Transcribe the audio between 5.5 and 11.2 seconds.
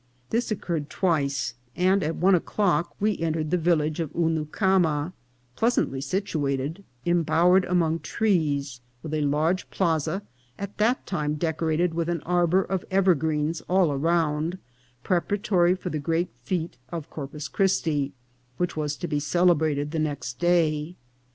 pleasantly situated, imbowered among trees, with a large plaza, at that